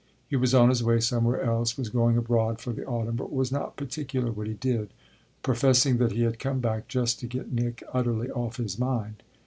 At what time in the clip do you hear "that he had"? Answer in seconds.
5.99-6.39